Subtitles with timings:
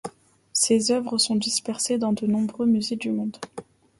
[0.53, 3.37] Ses œuvres sont dispersées dans de nombreux musées du monde.